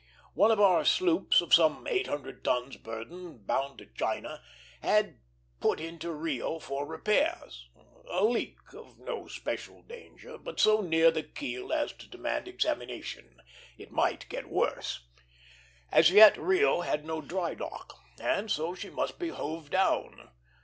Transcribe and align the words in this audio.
One 0.33 0.49
of 0.49 0.59
our 0.59 0.83
sloops, 0.83 1.41
of 1.41 1.53
some 1.53 1.85
eight 1.85 2.07
hundred 2.07 2.43
tons' 2.43 2.75
burden, 2.75 3.37
bound 3.45 3.77
to 3.77 3.85
China, 3.85 4.41
had 4.81 5.19
put 5.59 5.79
into 5.79 6.11
Rio 6.11 6.57
for 6.57 6.87
repairs: 6.87 7.69
a 8.09 8.23
leak 8.25 8.55
of 8.73 8.97
no 8.97 9.27
special 9.27 9.83
danger, 9.83 10.39
but 10.39 10.59
so 10.59 10.81
near 10.81 11.11
the 11.11 11.21
keel 11.21 11.71
as 11.71 11.93
to 11.93 12.09
demand 12.09 12.47
examination. 12.47 13.43
It 13.77 13.91
might 13.91 14.25
get 14.27 14.49
worse. 14.49 15.05
As 15.91 16.09
yet 16.09 16.35
Rio 16.35 16.81
had 16.81 17.05
no 17.05 17.21
dry 17.21 17.53
dock, 17.53 17.93
and 18.19 18.49
so 18.49 18.73
she 18.73 18.89
must 18.89 19.19
be 19.19 19.27
hove 19.29 19.69
down. 19.69 20.29